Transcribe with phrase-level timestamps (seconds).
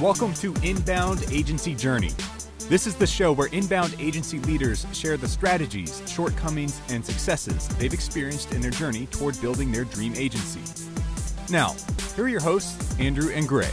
[0.00, 2.12] Welcome to Inbound Agency Journey.
[2.70, 7.92] This is the show where inbound agency leaders share the strategies, shortcomings, and successes they've
[7.92, 10.60] experienced in their journey toward building their dream agency.
[11.50, 11.76] Now,
[12.14, 13.70] here are your hosts, Andrew and Gray.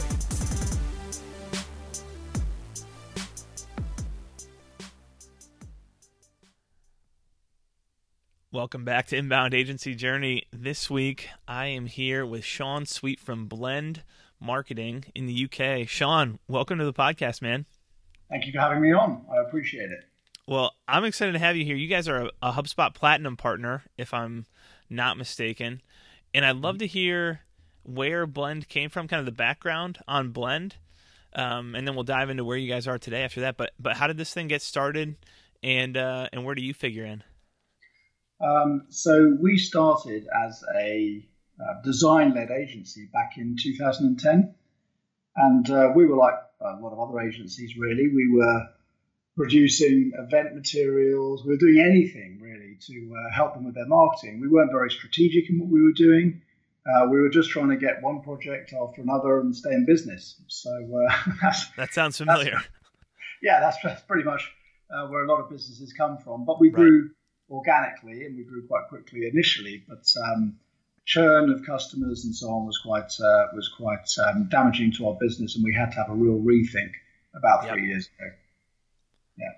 [8.54, 10.44] Welcome back to Inbound Agency Journey.
[10.52, 14.04] This week, I am here with Sean Sweet from Blend
[14.38, 15.88] marketing in the UK.
[15.88, 17.66] Sean, welcome to the podcast, man.
[18.30, 19.26] Thank you for having me on.
[19.28, 20.04] I appreciate it.
[20.46, 21.74] Well, I'm excited to have you here.
[21.74, 24.46] You guys are a, HubSpot Platinum partner, if I'm
[24.88, 25.82] not mistaken.
[26.32, 27.40] And I'd love to hear
[27.82, 30.76] where Blend came from, kind of the background on Blend.
[31.34, 33.56] Um, and then we'll dive into where you guys are today after that.
[33.56, 35.16] But but how did this thing get started,
[35.60, 37.24] and uh, and where do you figure in?
[38.40, 41.26] Um, so we started as a
[41.60, 44.54] uh, design-led agency back in 2010,
[45.36, 47.76] and uh, we were like a lot of other agencies.
[47.76, 48.68] Really, we were
[49.36, 51.44] producing event materials.
[51.44, 54.40] We were doing anything really to uh, help them with their marketing.
[54.40, 56.42] We weren't very strategic in what we were doing.
[56.86, 60.40] Uh, we were just trying to get one project after another and stay in business.
[60.48, 62.52] So uh, that sounds familiar.
[62.52, 62.68] That's,
[63.42, 64.52] yeah, that's, that's, pretty much
[64.90, 66.44] uh, where a lot of businesses come from.
[66.44, 67.10] But we grew right.
[67.50, 69.84] Organically and we grew quite quickly initially.
[69.88, 70.56] But um,
[71.04, 75.16] churn of customers and so on was quite uh, was quite um, damaging to our
[75.20, 76.92] business, and we had to have a real rethink
[77.34, 77.88] about three yep.
[77.88, 78.30] years ago.
[79.38, 79.52] Yeah.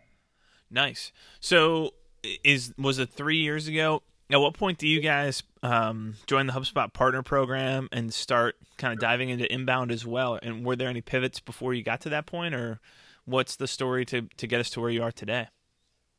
[0.71, 1.13] Nice.
[1.41, 1.95] So,
[2.43, 4.03] is was it three years ago?
[4.29, 8.93] At what point do you guys um, join the HubSpot partner program and start kind
[8.93, 10.37] of diving into inbound as well?
[10.43, 12.81] And were there any pivots before you got to that point, or
[13.25, 15.49] what's the story to to get us to where you are today?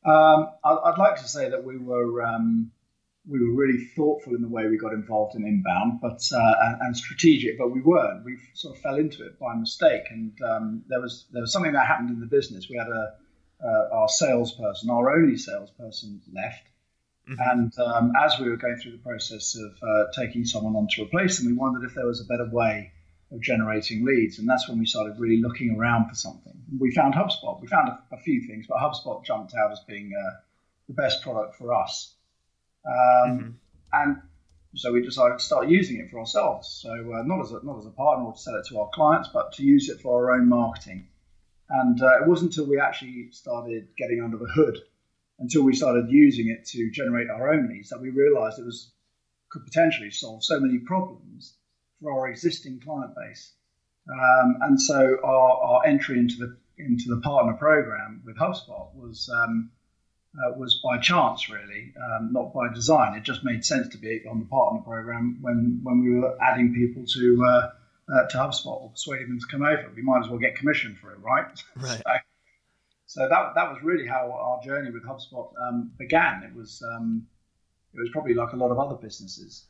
[0.04, 2.70] Um, I'd like to say that we were um,
[3.28, 6.80] we were really thoughtful in the way we got involved in inbound, but uh, and,
[6.80, 8.24] and, strategic, but we weren't.
[8.24, 11.72] We sort of fell into it by mistake, and um, there was there was something
[11.72, 12.68] that happened in the business.
[12.70, 13.14] We had a
[13.62, 16.68] uh, our salesperson, our only salesperson, left,
[17.28, 17.40] mm-hmm.
[17.50, 21.02] and um, as we were going through the process of uh, taking someone on to
[21.02, 22.92] replace them, we wondered if there was a better way
[23.30, 26.54] of generating leads, and that's when we started really looking around for something.
[26.78, 27.60] We found HubSpot.
[27.60, 30.36] We found a, a few things, but HubSpot jumped out as being uh,
[30.88, 32.14] the best product for us.
[32.86, 33.50] Um, mm-hmm.
[33.92, 34.16] And
[34.74, 36.68] so we decided to start using it for ourselves.
[36.82, 38.88] So uh, not as a, not as a partner or to sell it to our
[38.94, 41.08] clients, but to use it for our own marketing.
[41.68, 44.78] And uh, it wasn't until we actually started getting under the hood,
[45.38, 48.90] until we started using it to generate our own leads, that we realised it was
[49.50, 51.54] could potentially solve so many problems
[52.00, 53.52] for our existing client base.
[54.10, 59.28] Um, and so our, our entry into the into the partner program with HubSpot was
[59.28, 59.70] um,
[60.36, 63.16] uh, was by chance, really, um, not by design.
[63.16, 66.74] It just made sense to be on the partner program when, when we were adding
[66.74, 67.70] people to uh,
[68.14, 69.90] uh, to HubSpot or persuading them to come over.
[69.94, 71.46] We might as well get commission for it, right?
[71.76, 72.02] Right.
[72.04, 72.12] so,
[73.06, 76.42] so, that that was really how our journey with HubSpot um, began.
[76.44, 77.26] It was um,
[77.94, 79.66] it was probably like a lot of other businesses.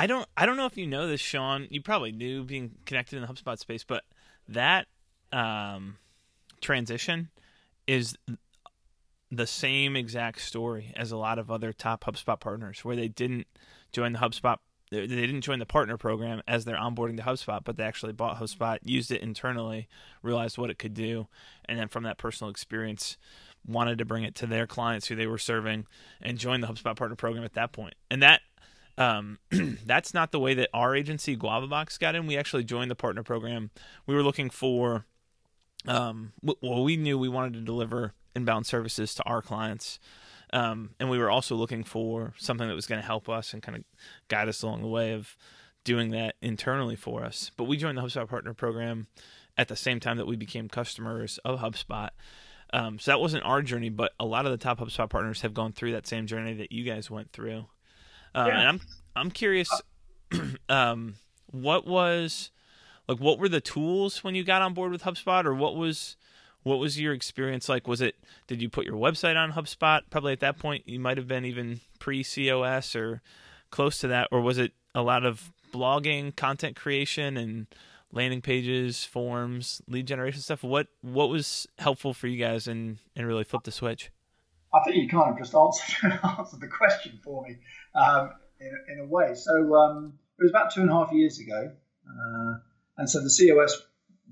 [0.00, 1.68] I don't I don't know if you know this, Sean.
[1.68, 4.02] You probably knew being connected in the HubSpot space, but
[4.48, 4.86] that
[5.30, 5.98] um,
[6.62, 7.28] transition
[7.86, 8.16] is
[9.30, 13.46] the same exact story as a lot of other top HubSpot partners, where they didn't
[13.92, 14.56] join the HubSpot,
[14.90, 18.38] they didn't join the partner program as they're onboarding to HubSpot, but they actually bought
[18.38, 19.86] HubSpot, used it internally,
[20.22, 21.28] realized what it could do,
[21.66, 23.18] and then from that personal experience,
[23.66, 25.86] wanted to bring it to their clients who they were serving,
[26.22, 27.94] and join the HubSpot partner program at that point.
[28.10, 28.40] And that
[29.00, 29.38] um,
[29.86, 32.26] that's not the way that our agency GuavaBox got in.
[32.26, 33.70] We actually joined the partner program.
[34.06, 35.06] We were looking for,
[35.88, 39.98] um, well, we knew we wanted to deliver inbound services to our clients.
[40.52, 43.62] Um, and we were also looking for something that was going to help us and
[43.62, 43.84] kind of
[44.28, 45.34] guide us along the way of
[45.82, 47.50] doing that internally for us.
[47.56, 49.06] But we joined the HubSpot Partner Program
[49.56, 52.10] at the same time that we became customers of HubSpot.
[52.74, 55.54] Um, so that wasn't our journey, but a lot of the top HubSpot partners have
[55.54, 57.64] gone through that same journey that you guys went through.
[58.34, 58.58] Um, yeah.
[58.58, 58.80] And I'm
[59.16, 59.70] I'm curious,
[60.68, 61.14] um,
[61.46, 62.50] what was
[63.08, 66.16] like what were the tools when you got on board with HubSpot, or what was
[66.62, 67.88] what was your experience like?
[67.88, 68.16] Was it
[68.46, 70.02] did you put your website on HubSpot?
[70.10, 73.22] Probably at that point you might have been even pre COS or
[73.70, 77.66] close to that, or was it a lot of blogging, content creation, and
[78.12, 80.62] landing pages, forms, lead generation stuff?
[80.62, 84.10] What what was helpful for you guys and and really flip the switch?
[84.72, 87.56] I think you kind of just answered answered the question for me
[87.94, 89.34] um, in, in a way.
[89.34, 91.72] So um, it was about two and a half years ago,
[92.08, 92.54] uh,
[92.98, 93.82] and so the COS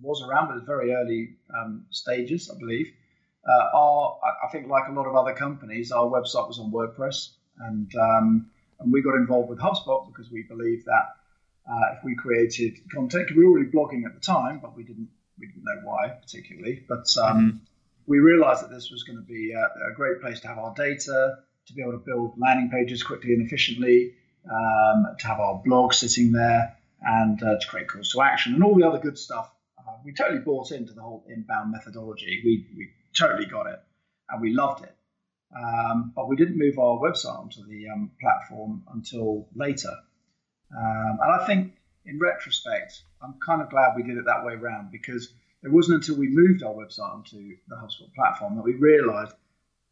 [0.00, 2.92] was around, but it's very early um, stages, I believe.
[3.46, 7.30] uh, our, I think, like a lot of other companies, our website was on WordPress,
[7.58, 8.50] and um,
[8.80, 11.16] and we got involved with HubSpot because we believe that
[11.70, 15.08] uh, if we created content, we were already blogging at the time, but we didn't
[15.38, 16.84] we didn't know why particularly.
[16.88, 17.56] But um, mm-hmm.
[18.08, 20.74] We realized that this was going to be a, a, great place to have our
[20.74, 24.14] data, to be able to build landing pages quickly and efficiently,
[24.50, 28.64] um, to have our blog sitting there, and uh, to create calls to action and
[28.64, 29.52] all the other good stuff.
[29.78, 32.40] Uh, we totally bought into the whole inbound methodology.
[32.44, 33.78] We, we totally got it,
[34.30, 34.94] and we loved it.
[35.54, 39.94] Um, but we didn't move our website onto the um, platform until later.
[40.76, 41.74] Um, and I think
[42.06, 45.32] in retrospect, I'm kind of glad we did it that way around because
[45.62, 49.34] it wasn't until we moved our website onto the HubSpot platform that we realized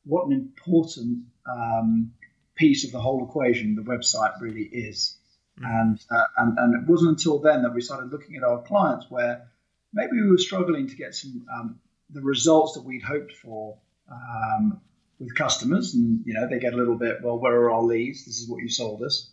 [0.04, 2.12] what an important um,
[2.54, 5.16] piece of the whole equation the website really is.
[5.60, 5.70] Mm-hmm.
[5.70, 9.06] And, uh, and, and it wasn't until then that we started looking at our clients
[9.08, 9.48] where
[9.92, 11.80] maybe we were struggling to get some um,
[12.10, 13.78] the results that we'd hoped for
[14.10, 14.80] um,
[15.18, 15.94] with customers.
[15.94, 18.24] And, you know, they get a little bit, well, where are our leads?
[18.24, 19.30] This is what you sold us.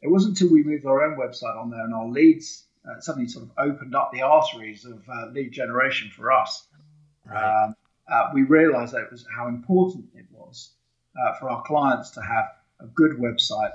[0.00, 3.28] It wasn't until we moved our own website on there and our leads uh, suddenly
[3.28, 6.66] sort of opened up the arteries of uh, lead generation for us.
[7.26, 7.64] Right.
[7.64, 7.76] Um,
[8.10, 10.70] uh, we realized that it was how important it was
[11.16, 12.50] uh, for our clients to have
[12.80, 13.72] a good website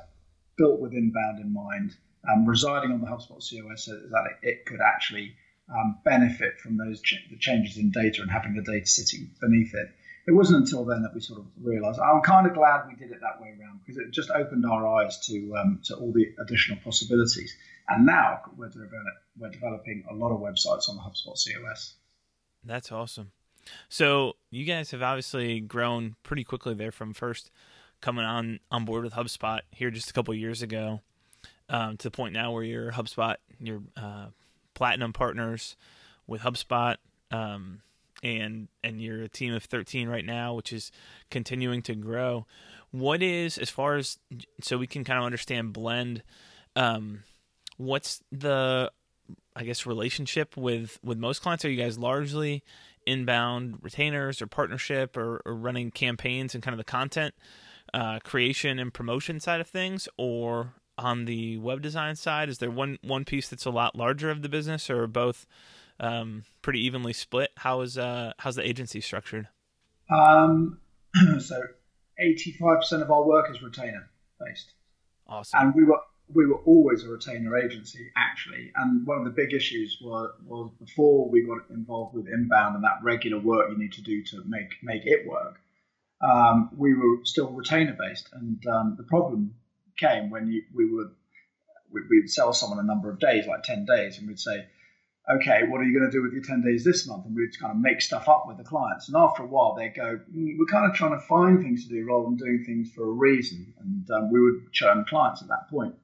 [0.58, 1.96] built with inbound in mind,
[2.30, 5.36] um, residing on the HubSpot COS so that it, it could actually
[5.70, 9.74] um, benefit from those ch- the changes in data and having the data sitting beneath
[9.74, 9.90] it
[10.28, 12.00] it wasn't until then that we sort of realised.
[12.00, 14.88] I'm kind of glad we did it that way around because it just opened our
[14.88, 17.56] eyes to um, to all the additional possibilities.
[17.88, 18.72] And now we're,
[19.38, 21.94] we're developing a lot of websites on the HubSpot COS.
[22.64, 23.32] That's awesome.
[23.90, 27.52] So you guys have obviously grown pretty quickly there from first
[28.02, 31.02] coming on on board with HubSpot here just a couple years ago
[31.70, 34.28] um, to the point now where you're HubSpot, you're uh,
[34.74, 35.76] platinum partners
[36.28, 36.98] with HubSpot.
[37.32, 37.82] Um,
[38.26, 40.92] and and you're a team of 13 right now which is
[41.30, 42.46] continuing to grow.
[42.92, 44.18] What is as far as
[44.62, 46.24] so we can kind of understand blend
[46.76, 47.24] um
[47.78, 48.92] what's the
[49.56, 51.64] i guess relationship with with most clients?
[51.64, 52.64] Are you guys largely
[53.06, 57.36] inbound retainers or partnership or, or running campaigns and kind of the content
[57.94, 60.10] uh, creation and promotion side of things?
[60.18, 64.30] Or on the web design side is there one one piece that's a lot larger
[64.32, 65.46] of the business or both
[66.00, 67.52] um, pretty evenly split.
[67.58, 69.48] How is uh, how's the agency structured?
[70.10, 70.80] Um,
[71.40, 71.62] so,
[72.20, 74.10] eighty-five percent of our work is retainer
[74.40, 74.74] based.
[75.28, 75.60] Awesome.
[75.60, 76.00] And we were
[76.34, 78.72] we were always a retainer agency actually.
[78.76, 82.84] And one of the big issues was was before we got involved with inbound and
[82.84, 85.60] that regular work you need to do to make make it work.
[86.22, 89.56] Um, we were still retainer based, and um, the problem
[89.98, 91.12] came when you, we would
[91.92, 94.66] we'd sell someone a number of days, like ten days, and we'd say,
[95.30, 97.26] okay, what are you going to do with your 10 days this month?
[97.26, 99.08] And we'd kind of make stuff up with the clients.
[99.08, 101.90] And after a while, they go, mm, we're kind of trying to find things to
[101.90, 103.74] do rather than doing things for a reason.
[103.80, 105.96] And um, we would churn clients at that point.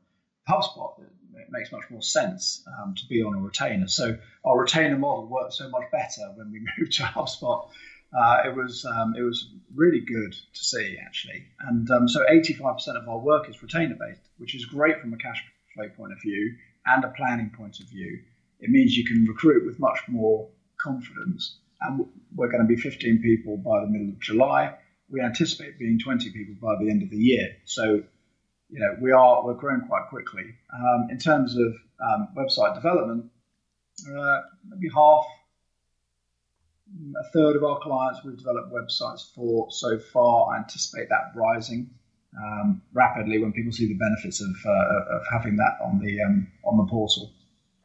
[0.50, 0.94] HubSpot,
[1.36, 3.88] it makes much more sense um, to be on a retainer.
[3.88, 7.70] So our retainer model worked so much better when we moved to HubSpot.
[8.14, 13.02] Uh, it was um, it was really good to see actually, and um, so 85%
[13.02, 15.42] of our work is retainer based, which is great from a cash
[15.74, 16.54] flow point of view
[16.86, 18.20] and a planning point of view
[18.62, 20.48] it means you can recruit with much more
[20.80, 21.58] confidence.
[21.82, 22.06] And
[22.36, 24.76] we're going to be 15 people by the middle of July.
[25.10, 27.58] We anticipate being 20 people by the end of the year.
[27.66, 28.04] So,
[28.70, 30.44] you know, we are we're growing quite quickly.
[30.74, 33.26] Um, in terms of um, website development,
[34.08, 35.26] uh, maybe half,
[37.20, 40.54] a third of our clients we've developed websites for so far.
[40.54, 41.90] I anticipate that rising
[42.38, 46.48] um, rapidly when people see the benefits of, uh, of having that on the um,
[46.64, 47.32] on the portal.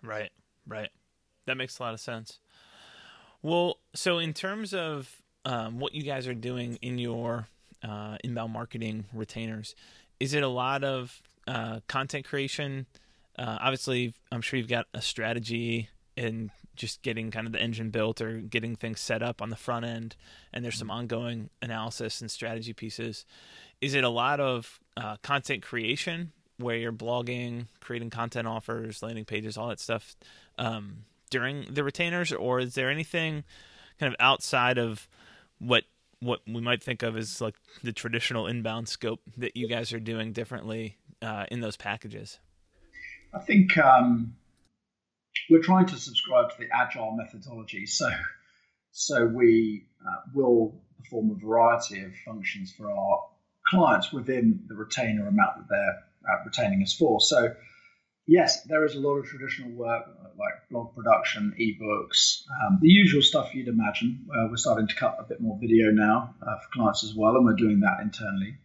[0.02, 0.30] Right.
[0.66, 0.90] Right.
[1.46, 2.40] That makes a lot of sense.
[3.42, 7.46] Well, so in terms of um, what you guys are doing in your
[7.82, 9.74] uh, inbound marketing retainers,
[10.18, 12.86] is it a lot of uh, content creation?
[13.38, 17.90] Uh, obviously, I'm sure you've got a strategy in just getting kind of the engine
[17.90, 20.16] built or getting things set up on the front end,
[20.52, 23.24] and there's some ongoing analysis and strategy pieces.
[23.80, 29.24] Is it a lot of uh, content creation where you're blogging, creating content offers, landing
[29.24, 30.16] pages, all that stuff
[30.58, 33.44] um, during the retainers, or is there anything
[33.98, 35.08] kind of outside of
[35.58, 35.84] what
[36.20, 40.00] what we might think of as like the traditional inbound scope that you guys are
[40.00, 42.38] doing differently uh, in those packages?
[43.34, 44.34] I think um,
[45.50, 48.08] we're trying to subscribe to the agile methodology, so
[48.92, 53.24] so we uh, will perform a variety of functions for our
[53.66, 57.20] clients within the retainer amount that they're uh, retaining us for.
[57.20, 57.54] So
[58.26, 60.04] yes, there is a lot of traditional work
[60.38, 64.26] like blog production, ebooks, um, the usual stuff you'd imagine.
[64.30, 67.36] Uh, we're starting to cut a bit more video now uh, for clients as well,
[67.36, 68.56] and we're doing that internally.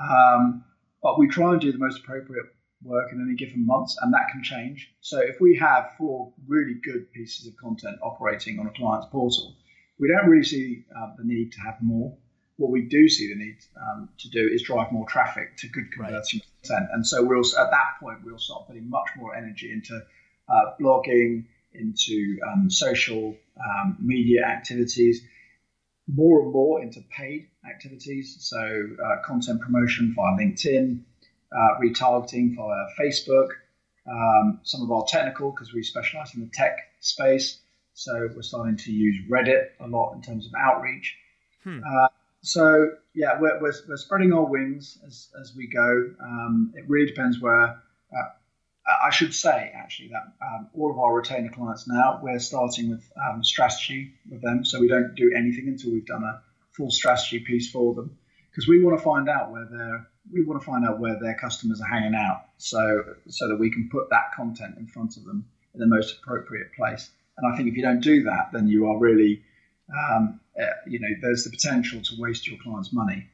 [0.00, 0.64] Um,
[1.02, 2.46] but we try and do the most appropriate
[2.82, 4.92] work in any given month, and that can change.
[5.00, 9.56] So if we have four really good pieces of content operating on a client's portal,
[9.98, 12.16] we don't really see uh, the need to have more.
[12.56, 15.92] What we do see the need um, to do is drive more traffic to good
[15.92, 16.68] converting right.
[16.68, 20.00] content, and so we'll at that point we'll start putting much more energy into
[20.48, 21.44] uh, blogging,
[21.74, 25.22] into um, social um, media activities,
[26.08, 31.00] more and more into paid activities, so uh, content promotion via LinkedIn,
[31.52, 33.48] uh, retargeting via Facebook,
[34.08, 37.58] um, some of our technical because we specialize in the tech space.
[37.94, 41.16] So we're starting to use Reddit a lot in terms of outreach.
[41.64, 41.80] Hmm.
[42.42, 46.14] So yeah, we're, we're, we're, spreading our wings as, as we go.
[46.22, 47.82] Um, it really depends where.
[48.12, 48.28] Uh,
[49.04, 53.04] I should say actually that um, all of our retainer clients now we're starting with
[53.20, 56.40] um, strategy with them, so we don't do anything until we've done a
[56.70, 58.16] full strategy piece for them
[58.48, 61.34] because we want to find out where they're we want to find out where their
[61.34, 65.24] customers are hanging out, so so that we can put that content in front of
[65.24, 67.10] them in the most appropriate place.
[67.38, 69.42] And I think if you don't do that, then you are really,
[69.90, 73.28] um, uh, you know, there's the potential to waste your client's money.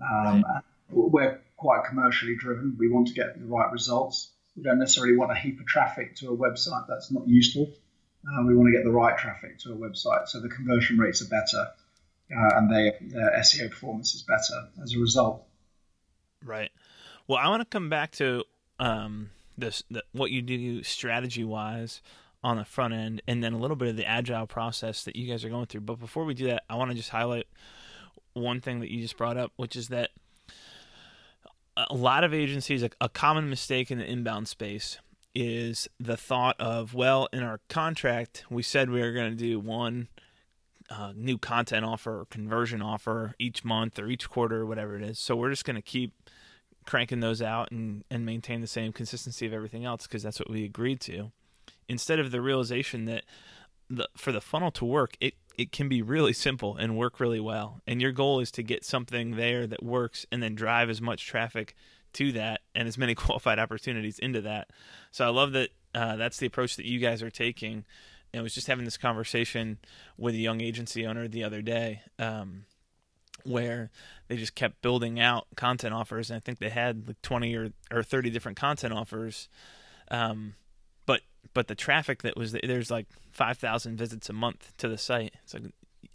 [0.00, 0.62] Um, right.
[0.90, 2.76] We're quite commercially driven.
[2.78, 4.30] We want to get the right results.
[4.56, 7.70] We don't necessarily want a heap of traffic to a website that's not useful.
[8.26, 11.20] Uh, we want to get the right traffic to a website so the conversion rates
[11.20, 11.70] are better
[12.30, 15.44] uh, and they, their SEO performance is better as a result.
[16.42, 16.70] Right.
[17.26, 18.44] Well, I want to come back to
[18.78, 22.00] um, this the, what you do strategy wise
[22.44, 25.26] on the front end, and then a little bit of the agile process that you
[25.26, 25.80] guys are going through.
[25.80, 27.46] But before we do that, I want to just highlight
[28.34, 30.10] one thing that you just brought up, which is that
[31.76, 34.98] a lot of agencies, a, common mistake in the inbound space
[35.34, 39.58] is the thought of, well, in our contract, we said we were going to do
[39.58, 40.08] one
[40.90, 45.02] uh, new content offer or conversion offer each month or each quarter or whatever it
[45.02, 45.18] is.
[45.18, 46.12] So we're just going to keep
[46.84, 50.50] cranking those out and, and maintain the same consistency of everything else because that's what
[50.50, 51.32] we agreed to.
[51.88, 53.24] Instead of the realization that
[53.90, 57.40] the, for the funnel to work, it, it can be really simple and work really
[57.40, 57.80] well.
[57.86, 61.26] And your goal is to get something there that works and then drive as much
[61.26, 61.74] traffic
[62.14, 64.70] to that and as many qualified opportunities into that.
[65.10, 67.84] So I love that uh, that's the approach that you guys are taking
[68.32, 69.78] And I was just having this conversation
[70.18, 72.64] with a young agency owner the other day, um,
[73.44, 73.90] where
[74.26, 77.70] they just kept building out content offers, and I think they had like twenty or,
[77.92, 79.48] or thirty different content offers.
[80.10, 80.54] Um,
[81.06, 84.98] but but the traffic that was there's like five thousand visits a month to the
[84.98, 85.34] site.
[85.52, 85.64] Like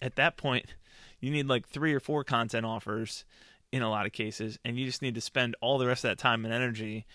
[0.01, 0.65] at that point,
[1.19, 3.25] you need like three or four content offers
[3.71, 6.09] in a lot of cases, and you just need to spend all the rest of
[6.09, 7.05] that time and energy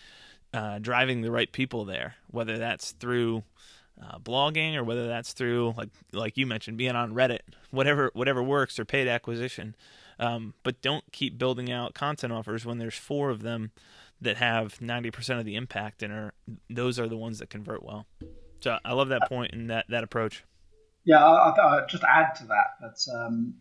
[0.53, 3.43] uh, driving the right people there, whether that's through
[4.01, 7.41] uh, blogging or whether that's through like like you mentioned being on Reddit,
[7.71, 9.75] whatever whatever works or paid acquisition.
[10.17, 13.71] Um, but don't keep building out content offers when there's four of them
[14.21, 16.33] that have 90% of the impact and are
[16.69, 18.05] those are the ones that convert well.
[18.61, 20.43] So I love that point and that that approach.
[21.03, 23.55] Yeah, I, I, just add to that that um,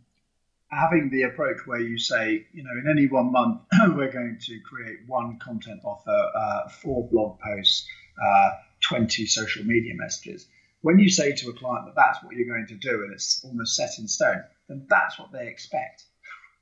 [0.71, 3.61] having the approach where you say, you know, in any one month
[3.97, 7.87] we're going to create one content offer, uh, four blog posts,
[8.23, 10.47] uh, 20 social media messages.
[10.83, 13.45] When you say to a client that that's what you're going to do and it's
[13.45, 16.05] almost set in stone, then that's what they expect.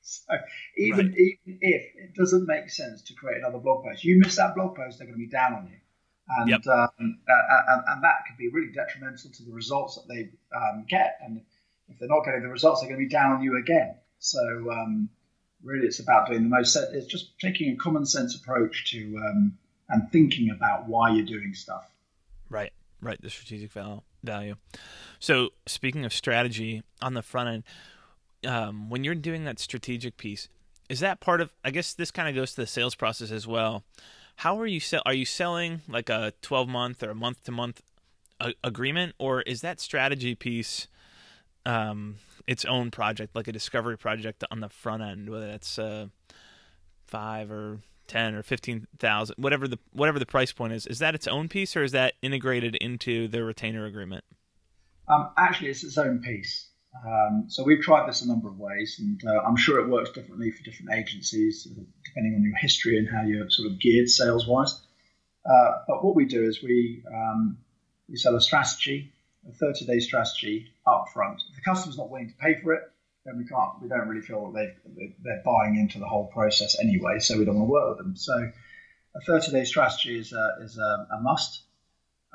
[0.03, 0.33] So
[0.77, 1.17] even, right.
[1.17, 4.75] even if it doesn't make sense to create another blog post, you miss that blog
[4.75, 5.77] post, they're going to be down on you.
[6.27, 6.67] And, yep.
[6.67, 11.19] um, and, and, that could be really detrimental to the results that they um, get.
[11.21, 11.41] And
[11.89, 13.95] if they're not getting the results, they're going to be down on you again.
[14.19, 14.39] So
[14.71, 15.09] um,
[15.63, 16.75] really, it's about doing the most.
[16.75, 19.57] It's just taking a common sense approach to um,
[19.89, 21.89] and thinking about why you're doing stuff.
[22.49, 23.21] Right, right.
[23.21, 24.55] The strategic value.
[25.19, 27.63] So, speaking of strategy on the front end,
[28.45, 30.49] um, when you're doing that strategic piece,
[30.89, 31.51] is that part of?
[31.63, 33.83] I guess this kind of goes to the sales process as well.
[34.37, 35.01] How are you sell?
[35.05, 37.81] Are you selling like a 12 month or a month to month
[38.63, 40.87] agreement, or is that strategy piece
[41.65, 46.07] um, its own project, like a discovery project on the front end, whether that's uh,
[47.07, 51.15] five or ten or fifteen thousand, whatever the whatever the price point is, is that
[51.15, 54.23] its own piece or is that integrated into the retainer agreement?
[55.07, 56.69] Um, actually, it's its own piece.
[57.05, 60.11] Um, so we've tried this a number of ways, and uh, I'm sure it works
[60.11, 64.09] differently for different agencies, uh, depending on your history and how you're sort of geared
[64.09, 64.79] sales wise.
[65.45, 67.57] Uh, but what we do is we um,
[68.09, 69.11] we sell a strategy,
[69.49, 71.41] a 30 day strategy up front.
[71.49, 72.83] If the customer's not willing to pay for it,
[73.25, 73.81] then we can't.
[73.81, 77.45] We don't really feel that they they're buying into the whole process anyway, so we
[77.45, 78.15] don't want to work with them.
[78.15, 78.51] So
[79.15, 81.61] a 30 day strategy is a, is a, a must.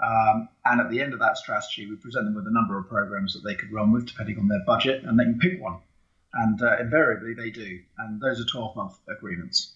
[0.02, 2.88] Um, and at the end of that strategy, we present them with a number of
[2.88, 5.80] programs that they could run with, depending on their budget, and they can pick one.
[6.34, 7.80] And uh, invariably, they do.
[7.98, 9.74] And those are 12 month agreements.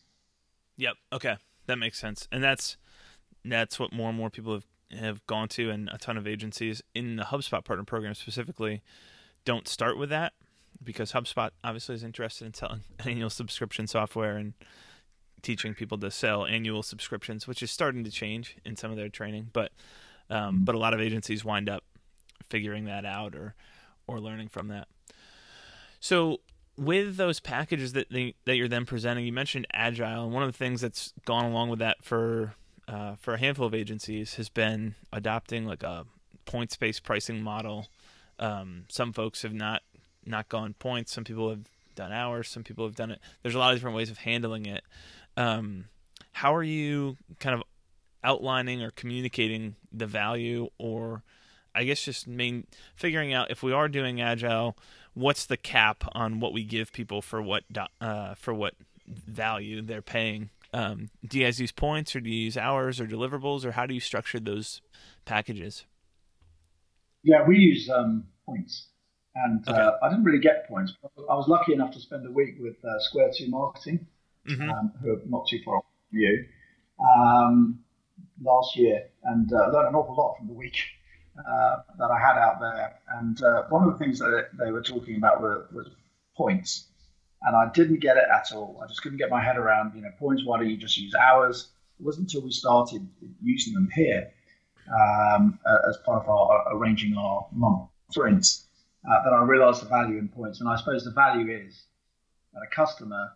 [0.76, 0.94] Yep.
[1.12, 1.36] Okay,
[1.66, 2.28] that makes sense.
[2.30, 2.76] And that's
[3.44, 4.66] that's what more and more people have
[4.98, 8.82] have gone to, and a ton of agencies in the HubSpot partner program specifically
[9.44, 10.34] don't start with that
[10.82, 14.54] because HubSpot obviously is interested in selling annual subscription software and
[15.42, 19.08] teaching people to sell annual subscriptions, which is starting to change in some of their
[19.08, 19.50] training.
[19.52, 19.72] But
[20.32, 21.84] um, but a lot of agencies wind up
[22.48, 23.54] figuring that out or
[24.06, 24.88] or learning from that.
[26.00, 26.40] So
[26.76, 30.50] with those packages that they, that you're then presenting, you mentioned agile, and one of
[30.50, 32.54] the things that's gone along with that for
[32.88, 36.06] uh, for a handful of agencies has been adopting like a
[36.46, 37.88] points based pricing model.
[38.38, 39.82] Um, some folks have not
[40.24, 41.12] not gone points.
[41.12, 42.48] Some people have done hours.
[42.48, 43.20] Some people have done it.
[43.42, 44.82] There's a lot of different ways of handling it.
[45.36, 45.86] Um,
[46.32, 47.62] how are you kind of
[48.24, 51.22] outlining or communicating the value, or
[51.74, 54.76] I guess just main figuring out if we are doing agile,
[55.14, 57.64] what's the cap on what we give people for what
[58.00, 58.74] uh, for what
[59.06, 60.50] value they're paying?
[60.74, 63.84] Um, do you guys use points, or do you use hours, or deliverables, or how
[63.84, 64.80] do you structure those
[65.26, 65.84] packages?
[67.22, 68.86] Yeah, we use um, points
[69.34, 69.78] and okay.
[69.78, 70.92] uh, I didn't really get points.
[71.04, 74.06] I was lucky enough to spend a week with uh, Square Two Marketing,
[74.48, 74.68] mm-hmm.
[74.68, 76.44] um, who are not too far from you,
[77.18, 77.78] um,
[78.42, 80.76] last year, and uh, learned an awful lot from the week
[81.38, 82.98] uh, that I had out there.
[83.18, 85.88] And uh, one of the things that they were talking about were, was
[86.36, 86.86] points,
[87.42, 88.80] and I didn't get it at all.
[88.82, 90.44] I just couldn't get my head around, you know, points.
[90.44, 91.68] Why don't you just use hours?
[91.98, 93.08] It wasn't until we started
[93.42, 94.32] using them here
[94.88, 95.58] um,
[95.88, 98.66] as part of our arranging our month sprints
[99.08, 100.60] uh, that I realised the value in points.
[100.60, 101.82] And I suppose the value is
[102.52, 103.32] that a customer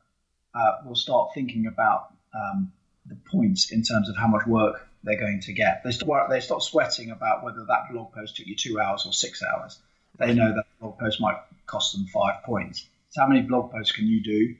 [0.54, 2.72] uh, will start thinking about um,
[3.06, 5.82] the points in terms of how much work they're going to get.
[5.84, 9.12] They stop, they stop sweating about whether that blog post took you two hours or
[9.12, 9.78] six hours.
[10.18, 11.36] They know that blog post might
[11.66, 12.84] cost them five points.
[13.10, 14.54] So how many blog posts can you do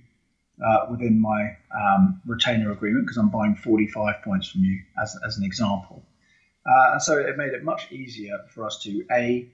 [0.64, 3.06] uh, within my um, retainer agreement?
[3.06, 6.04] Because I'm buying 45 points from you as, as an example.
[6.64, 9.48] Uh, and so it made it much easier for us to a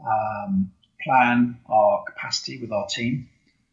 [0.00, 3.28] um, plan our capacity with our team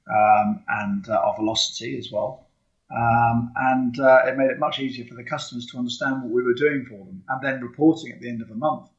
[0.10, 2.45] um, and uh, our velocity as well.
[2.92, 6.44] Um, and uh, it made it much easier for the customers to understand what we
[6.44, 7.24] were doing for them.
[7.30, 8.90] And then reporting at the end of the month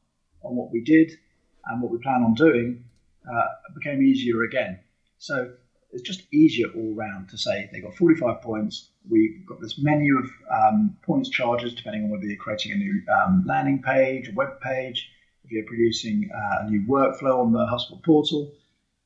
[0.43, 1.11] on what we did
[1.65, 2.83] and what we plan on doing
[3.31, 4.79] uh, became easier again.
[5.17, 5.53] So
[5.91, 8.89] it's just easier all round to say they got 45 points.
[9.09, 13.01] We've got this menu of um, points charges depending on whether you're creating a new
[13.11, 15.09] um, landing page, a web page,
[15.43, 18.51] if you're producing uh, a new workflow on the HubSpot portal.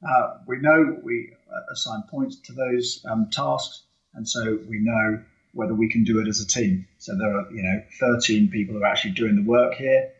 [0.07, 5.23] Uh, we know we uh, assign points to those um, tasks, and so we know
[5.53, 6.87] whether we can do it as a team.
[6.97, 10.11] So there are, you know, 13 people who are actually doing the work here.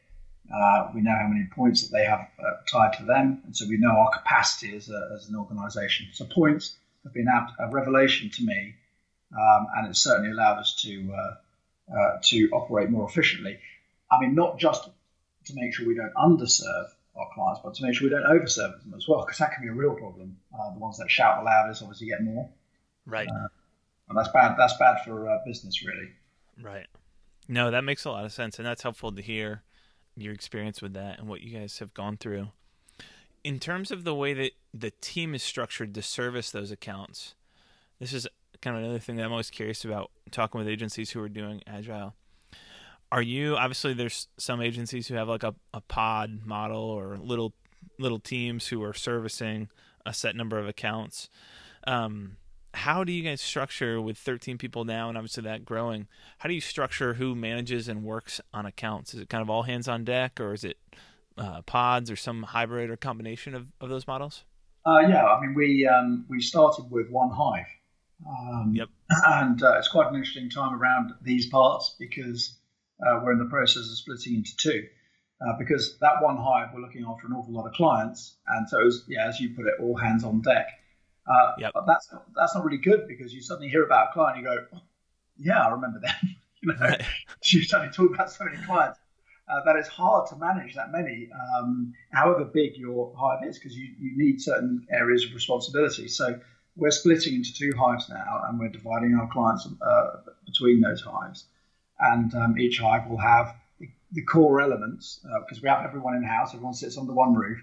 [0.54, 3.66] Uh, we know how many points that they have uh, tied to them, and so
[3.68, 6.08] we know our capacity as, a, as an organisation.
[6.12, 6.76] So points
[7.06, 8.76] have been a, a revelation to me,
[9.32, 13.60] um, and it's certainly allowed us to uh, to operate more efficiently.
[14.12, 14.90] I mean, not just
[15.46, 18.82] to make sure we don't underserve our clients, but to make sure we don't overserve
[18.84, 20.38] them as well, because that can be a real problem.
[20.54, 22.50] Uh, the ones that shout the loudest obviously get more.
[23.06, 23.28] Right.
[23.28, 23.48] Uh,
[24.16, 24.56] that's bad.
[24.58, 26.10] That's bad for uh, business, really.
[26.62, 26.88] Right.
[27.48, 29.64] No, that makes a lot of sense, and that's helpful to hear
[30.16, 32.50] your experience with that and what you guys have gone through.
[33.44, 37.36] In terms of the way that the team is structured to service those accounts,
[38.00, 38.28] this is
[38.62, 41.62] kind of another thing that I'm always curious about talking with agencies who are doing
[41.66, 42.14] agile
[43.12, 47.54] are you obviously there's some agencies who have like a, a pod model or little
[48.00, 49.70] little teams who are servicing
[50.06, 51.30] a set number of accounts
[51.88, 52.38] um,
[52.74, 56.08] how do you guys structure with 13 people now and obviously that growing?
[56.40, 59.14] How do you structure who manages and works on accounts?
[59.14, 60.78] Is it kind of all hands on deck or is it
[61.38, 64.44] uh, pods or some hybrid or combination of, of those models?
[64.84, 67.68] Uh, yeah i mean we um, we started with one hive.
[68.28, 68.90] Um, yep.
[69.10, 72.58] and uh, it's quite an interesting time around these parts because
[73.02, 74.88] uh, we're in the process of splitting into two.
[75.42, 78.78] Uh, because that one hive we're looking after an awful lot of clients, and so
[78.78, 80.68] was, yeah, as you put it, all hands on deck.
[81.28, 81.72] Uh, yep.
[81.74, 84.52] But that's that's not really good because you suddenly hear about a client, and you
[84.52, 84.82] go, oh,
[85.38, 86.16] yeah, I remember them.
[86.62, 87.02] you know, right.
[87.46, 89.00] you suddenly talk about so many clients.
[89.50, 93.76] Uh, that it's hard to manage that many, um, however big your hive is, because
[93.76, 96.08] you, you need certain areas of responsibility.
[96.08, 96.40] So
[96.78, 101.48] we're splitting into two hives now, and we're dividing our clients uh, between those hives
[102.02, 106.16] and um, each hive will have the, the core elements because uh, we have everyone
[106.16, 107.62] in house, everyone sits under one roof,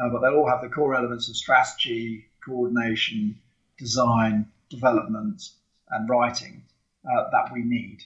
[0.00, 3.38] uh, but they'll all have the core elements of strategy, coordination,
[3.78, 5.42] design, development,
[5.90, 6.62] and writing
[7.04, 7.98] uh, that we need.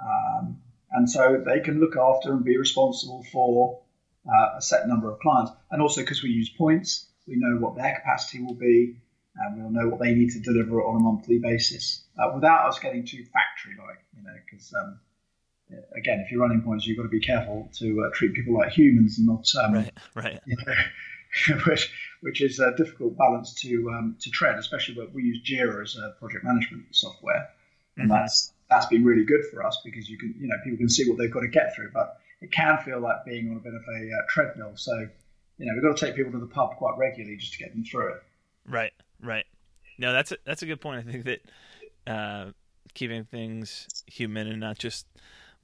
[0.00, 0.60] Um,
[0.92, 3.80] and so they can look after and be responsible for
[4.26, 5.52] uh, a set number of clients.
[5.70, 8.96] And also because we use points, we know what their capacity will be,
[9.36, 12.78] and we'll know what they need to deliver on a monthly basis uh, without us
[12.78, 14.98] getting too factory-like, you know, because um,
[15.96, 18.72] again, if you're running points, you've got to be careful to uh, treat people like
[18.72, 20.40] humans and not um, right, right.
[20.46, 20.72] You know,
[21.66, 25.82] which which is a difficult balance to um, to tread, especially when we use Jira
[25.82, 27.48] as a project management software,
[27.96, 28.20] and mm-hmm.
[28.20, 31.08] that's that's been really good for us because you can you know people can see
[31.08, 33.74] what they've got to get through, but it can feel like being on a bit
[33.74, 34.72] of a uh, treadmill.
[34.74, 34.92] So
[35.58, 37.72] you know we've got to take people to the pub quite regularly just to get
[37.72, 38.22] them through it.
[38.66, 39.44] Right, right.
[39.98, 41.06] No, that's a, that's a good point.
[41.06, 41.40] I think that
[42.06, 42.50] uh,
[42.94, 45.06] keeping things human and not just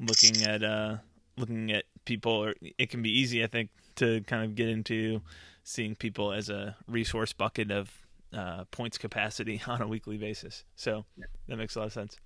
[0.01, 0.97] looking at uh,
[1.37, 3.43] looking at people, or it can be easy.
[3.43, 5.21] I think to kind of get into
[5.63, 7.91] seeing people as a resource bucket of
[8.33, 10.65] uh, points capacity on a weekly basis.
[10.77, 11.27] So yeah.
[11.49, 12.17] that makes a lot of sense.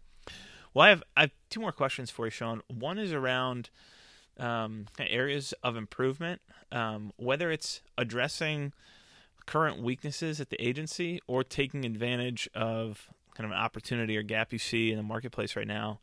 [0.74, 2.62] Well, I have I have two more questions for you, Sean.
[2.68, 3.70] One is around
[4.38, 8.72] um, areas of improvement, um, whether it's addressing
[9.46, 14.52] current weaknesses at the agency or taking advantage of kind of an opportunity or gap
[14.52, 16.00] you see in the marketplace right now.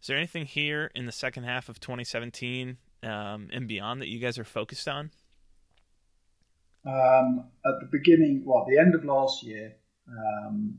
[0.00, 4.18] Is there anything here in the second half of 2017 um, and beyond that you
[4.18, 5.10] guys are focused on?
[6.84, 9.74] Um, at the beginning, well, the end of last year,
[10.08, 10.78] um,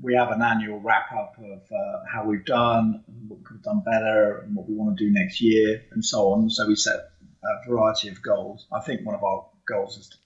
[0.00, 3.62] we have an annual wrap up of uh, how we've done, what we could have
[3.62, 6.50] done better, and what we want to do next year, and so on.
[6.50, 7.10] So we set
[7.42, 8.66] a variety of goals.
[8.72, 10.16] I think one of our goals is to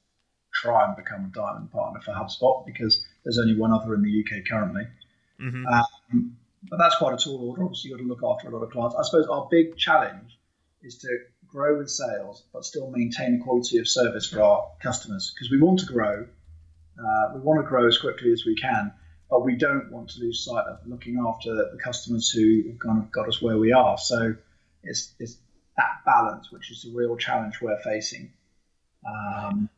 [0.53, 4.25] try and become a diamond partner for HubSpot because there's only one other in the
[4.25, 4.87] UK currently.
[5.41, 5.67] Mm-hmm.
[5.67, 6.37] Um,
[6.71, 7.65] but that's quite a tall order.
[7.65, 8.97] Obviously, you've got to look after a lot of clients.
[8.97, 10.39] I suppose our big challenge
[10.85, 11.19] is to
[11.49, 15.61] grow with sales, but still maintain the quality of service for our customers because we
[15.61, 16.27] want to grow.
[16.99, 18.93] Uh, we want to grow as quickly as we can,
[19.31, 22.99] but we don't want to lose sight of looking after the customers who have kind
[23.03, 23.99] of got us where we are.
[23.99, 24.35] So
[24.83, 25.37] it's, it's
[25.77, 28.33] that balance which is the real challenge we're facing.
[29.07, 29.69] Um,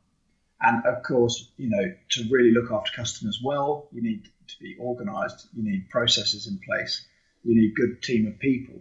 [0.61, 4.77] and of course, you know, to really look after customers well, you need to be
[4.79, 7.05] organized, you need processes in place,
[7.45, 8.81] you need a good team of people.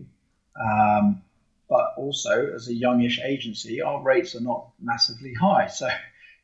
[0.60, 1.22] Um,
[1.70, 5.68] but also, as a youngish agency, our rates are not massively high.
[5.68, 5.88] So,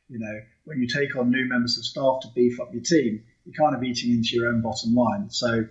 [0.08, 3.22] you know, when you take on new members of staff to beef up your team,
[3.44, 5.30] you're kind of eating into your own bottom line.
[5.30, 5.66] So,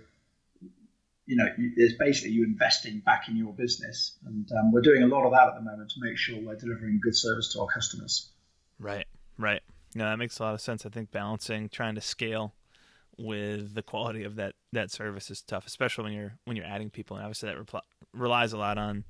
[1.26, 5.06] you know, there's basically you investing back in your business, and um, we're doing a
[5.06, 7.68] lot of that at the moment to make sure we're delivering good service to our
[7.72, 8.30] customers.
[8.78, 9.06] Right,
[9.38, 9.62] right.
[9.94, 10.86] No, that makes a lot of sense.
[10.86, 12.54] I think balancing, trying to scale
[13.18, 16.90] with the quality of that that service is tough, especially when you're when you're adding
[16.90, 19.04] people, and obviously that repl- relies a lot on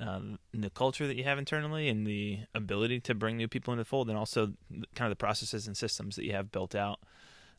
[0.00, 3.82] um, the culture that you have internally and the ability to bring new people into
[3.82, 4.52] the fold, and also
[4.94, 7.00] kind of the processes and systems that you have built out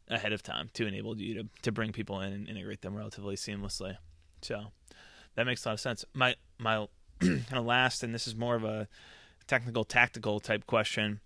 [0.09, 3.35] ahead of time to enable you to, to bring people in and integrate them relatively
[3.35, 3.95] seamlessly.
[4.41, 4.71] So
[5.35, 6.03] that makes a lot of sense.
[6.13, 6.87] My my
[7.19, 8.87] kind of last, and this is more of a
[9.47, 11.19] technical, tactical type question,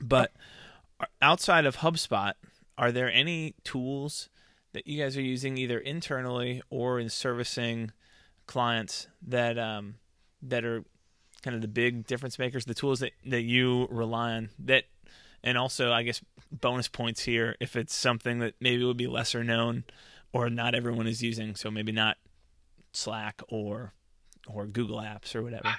[0.00, 0.32] but
[1.22, 2.34] outside of HubSpot,
[2.76, 4.28] are there any tools
[4.72, 7.92] that you guys are using either internally or in servicing
[8.46, 9.94] clients that um,
[10.44, 10.84] that are
[11.42, 14.84] kind of the big difference makers, the tools that, that you rely on that
[15.42, 19.44] and also I guess bonus points here if it's something that maybe would be lesser
[19.44, 19.84] known
[20.32, 22.16] or not everyone is using, so maybe not
[22.92, 23.92] Slack or
[24.48, 25.68] or Google Apps or whatever.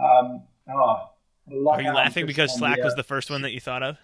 [0.00, 1.10] um, oh,
[1.68, 3.98] Are you laughing because Slack the, uh, was the first one that you thought of?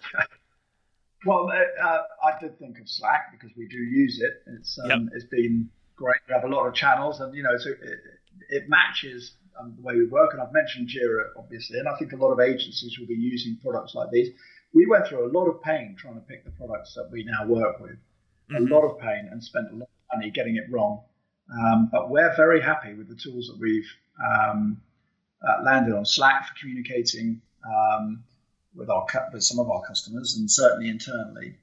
[1.25, 4.43] well, uh, uh, I did think of Slack because we do use it.
[4.57, 4.99] It's um, yep.
[5.13, 6.17] it's been great.
[6.27, 7.99] We have a lot of channels, and you know, so it,
[8.49, 10.33] it matches um, the way we work.
[10.33, 13.57] And I've mentioned Jira, obviously, and I think a lot of agencies will be using
[13.61, 14.29] products like these.
[14.73, 17.45] We went through a lot of pain trying to pick the products that we now
[17.45, 17.97] work with,
[18.51, 18.67] mm-hmm.
[18.67, 21.03] a lot of pain, and spent a lot of money getting it wrong.
[21.51, 23.89] Um, but we're very happy with the tools that we've
[24.23, 24.81] um,
[25.47, 26.05] uh, landed on.
[26.05, 28.23] Slack for communicating um,
[28.75, 31.55] with our with some of our customers, and certainly internally.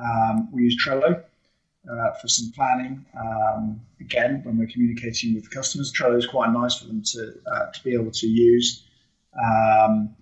[0.00, 1.24] Um, we use Trello
[1.90, 3.04] uh, for some planning.
[3.18, 7.70] Um, again, when we're communicating with customers, Trello is quite nice for them to uh,
[7.70, 8.84] to be able to use.
[9.42, 10.14] Um,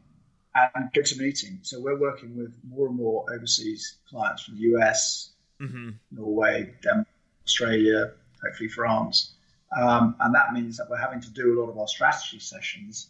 [0.75, 1.66] and GoToMeeting.
[1.66, 5.90] So we're working with more and more overseas clients from the US, mm-hmm.
[6.11, 7.09] Norway, Denmark,
[7.45, 9.35] Australia, hopefully France.
[9.77, 13.09] Um, and that means that we're having to do a lot of our strategy sessions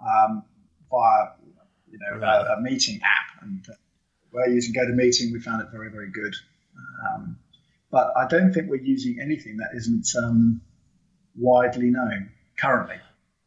[0.00, 0.44] um,
[0.90, 1.32] via,
[1.90, 2.46] you know, right.
[2.46, 3.42] a, a, meeting app.
[3.42, 3.74] And uh,
[4.32, 5.32] we're using GoToMeeting.
[5.32, 6.34] We found it very, very good.
[7.06, 7.38] Um,
[7.90, 10.60] but I don't think we're using anything that isn't um,
[11.36, 12.96] widely known currently.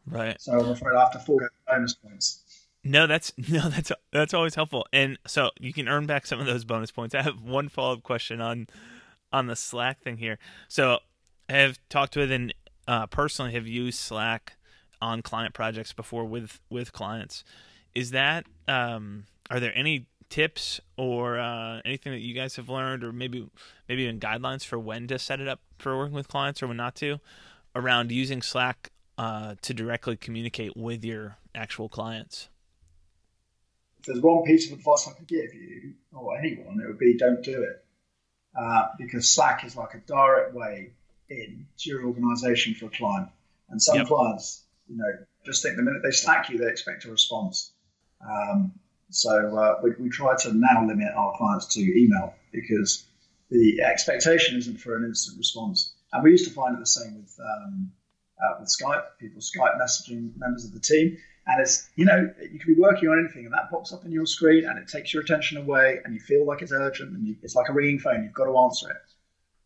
[0.08, 0.40] Right.
[0.42, 2.44] So I'm afraid I have to forego bonus points.
[2.84, 6.46] No, that's no, that's that's always helpful, and so you can earn back some of
[6.46, 7.14] those bonus points.
[7.14, 8.68] I have one follow up question on
[9.32, 10.40] on the Slack thing here.
[10.68, 11.00] So
[11.50, 12.54] I have talked with and
[12.88, 14.58] uh, personally have used Slack
[15.02, 17.44] on client projects before with with clients.
[17.94, 23.04] Is that um, are there any tips or uh, anything that you guys have learned,
[23.04, 23.48] or maybe
[23.88, 26.78] maybe even guidelines for when to set it up for working with clients or when
[26.78, 27.20] not to,
[27.76, 32.50] around using Slack uh, to directly communicate with your actual clients?
[34.00, 37.18] If there's one piece of advice I could give you or anyone, it would be
[37.18, 37.86] don't do it.
[38.60, 40.92] Uh, because Slack is like a direct way
[41.30, 43.30] in to your organization for a client.
[43.70, 44.08] And some yep.
[44.08, 45.06] clients, you know,
[45.46, 47.72] just think the minute they Slack you, they expect a response.
[48.28, 48.74] Um,
[49.12, 53.06] so uh, we, we try to now limit our clients to email because
[53.50, 55.94] the expectation isn't for an instant response.
[56.14, 57.92] And we used to find it the same with um,
[58.42, 61.18] uh, with Skype, people Skype messaging members of the team.
[61.48, 64.12] And it's, you know, you could be working on anything and that pops up on
[64.12, 67.28] your screen and it takes your attention away and you feel like it's urgent and
[67.28, 68.24] you, it's like a ringing phone.
[68.24, 68.98] You've got to answer it.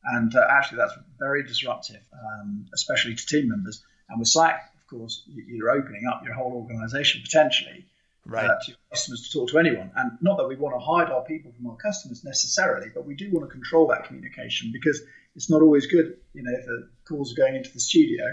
[0.05, 3.84] And uh, actually, that's very disruptive, um, especially to team members.
[4.10, 7.86] And with Slack, of course, you're opening up your whole organization potentially
[8.26, 8.46] right.
[8.46, 9.92] uh, to customers to talk to anyone.
[9.96, 13.16] And not that we want to hide our people from our customers necessarily, but we
[13.16, 15.02] do want to control that communication because
[15.36, 16.18] it's not always good.
[16.34, 18.24] You know, if the calls are going into the studio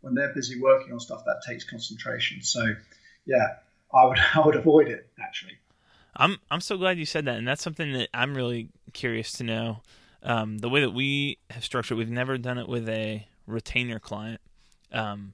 [0.00, 2.42] when they're busy working on stuff, that takes concentration.
[2.42, 2.74] So,
[3.26, 3.56] yeah,
[3.92, 5.58] I would I would avoid it actually.
[6.16, 9.44] I'm I'm so glad you said that, and that's something that I'm really curious to
[9.44, 9.82] know.
[10.22, 14.40] Um, the way that we have structured, we've never done it with a retainer client,
[14.92, 15.32] um,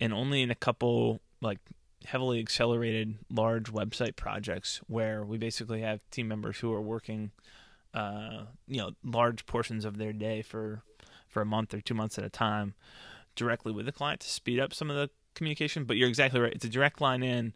[0.00, 1.60] and only in a couple like
[2.04, 7.30] heavily accelerated large website projects where we basically have team members who are working,
[7.92, 10.82] uh, you know, large portions of their day for
[11.28, 12.74] for a month or two months at a time,
[13.34, 15.84] directly with the client to speed up some of the communication.
[15.84, 17.52] But you're exactly right; it's a direct line in,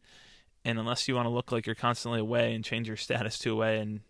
[0.64, 3.52] and unless you want to look like you're constantly away and change your status to
[3.52, 4.00] away and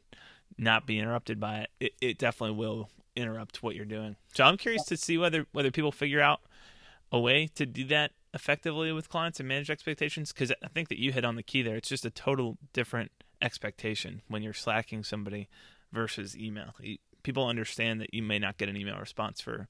[0.57, 4.17] not be interrupted by it, it, it definitely will interrupt what you're doing.
[4.35, 6.41] So I'm curious to see whether whether people figure out
[7.11, 10.99] a way to do that effectively with clients and manage expectations because I think that
[10.99, 11.77] you hit on the key there.
[11.77, 13.11] It's just a total different
[13.41, 15.49] expectation when you're slacking somebody
[15.93, 16.75] versus email.
[17.23, 19.69] People understand that you may not get an email response for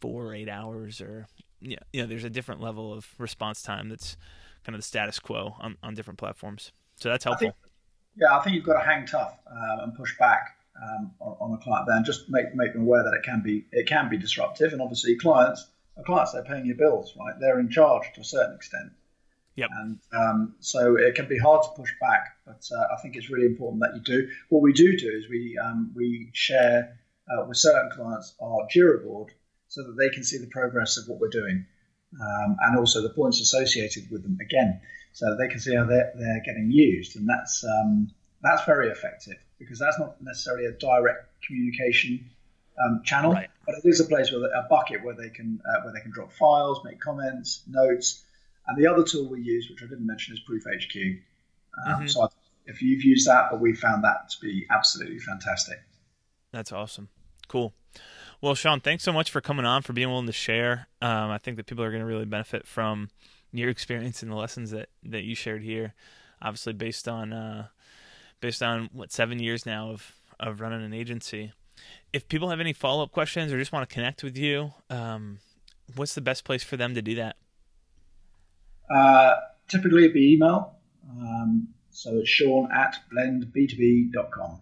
[0.00, 1.26] four or eight hours, or
[1.60, 4.16] yeah, you know, there's a different level of response time that's
[4.64, 6.72] kind of the status quo on, on different platforms.
[6.96, 7.48] So that's helpful.
[7.48, 7.56] I think,
[8.16, 11.54] yeah, I think you've got to hang tough um, and push back um, on, on,
[11.54, 14.08] a client there, and just make make them aware that it can be it can
[14.08, 17.34] be disruptive, and obviously clients a clients they're paying your bills, right?
[17.40, 18.92] They're in charge to a certain extent.
[19.56, 19.68] Yep.
[19.72, 23.28] And um, so it can be hard to push back, but uh, I think it's
[23.28, 24.30] really important that you do.
[24.48, 26.98] What we do do is we um, we share
[27.30, 29.30] uh, with certain clients our Jira board
[29.68, 31.66] so that they can see the progress of what we're doing,
[32.18, 34.80] um, and also the points associated with them again,
[35.12, 38.10] so that they can see how they're, they're getting used, and that's um,
[38.42, 42.30] that's very effective because that's not necessarily a direct communication
[42.84, 43.50] um, channel, right.
[43.66, 46.10] but it is a place where a bucket where they can uh, where they can
[46.12, 48.24] drop files, make comments, notes,
[48.66, 50.96] and the other tool we use, which I didn't mention, is Proof HQ.
[51.86, 52.06] Um, mm-hmm.
[52.06, 52.28] So
[52.66, 55.78] if you've used that, but we found that to be absolutely fantastic.
[56.52, 57.08] That's awesome.
[57.48, 57.72] Cool.
[58.40, 60.88] Well, Sean, thanks so much for coming on, for being willing to share.
[61.00, 63.10] Um, I think that people are going to really benefit from
[63.52, 65.94] your experience and the lessons that, that you shared here.
[66.40, 67.68] Obviously, based on uh,
[68.40, 71.52] based on what seven years now of of running an agency
[72.12, 75.38] if people have any follow up questions or just want to connect with you, um,
[75.96, 77.36] what's the best place for them to do that?
[78.94, 79.34] Uh,
[79.68, 80.76] typically, it'd be email.
[81.10, 84.60] Um, so it's Sean at blendb2b.com.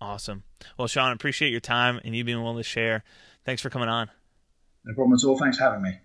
[0.00, 0.42] Awesome.
[0.78, 3.04] Well, Sean, I appreciate your time and you being willing to share.
[3.44, 4.10] Thanks for coming on.
[4.84, 5.38] No problem at all.
[5.38, 5.98] Thanks for having me.